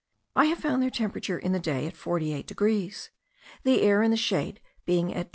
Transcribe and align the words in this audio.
I 0.35 0.45
have 0.45 0.57
found 0.57 0.81
their 0.81 0.89
temperature 0.89 1.37
in 1.37 1.51
the 1.51 1.59
day 1.59 1.85
at 1.85 1.95
48 1.95 2.47
degrees, 2.47 3.11
the 3.63 3.83
air 3.83 4.01
in 4.01 4.09
the 4.09 4.17
shade 4.17 4.59
being 4.83 5.13
at 5.13 5.29
29. 5.29 5.29